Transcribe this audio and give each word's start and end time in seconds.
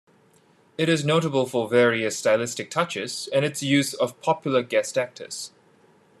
It 0.79 0.89
is 0.89 1.05
notable 1.05 1.45
for 1.45 1.69
various 1.69 2.17
stylistic 2.17 2.71
touches, 2.71 3.29
and 3.31 3.45
its 3.45 3.61
use 3.61 3.93
of 3.93 4.19
popular 4.19 4.63
guest 4.63 4.97
actors. 4.97 5.51